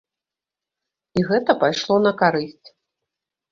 [1.19, 2.67] І гэта пайшло на карысць.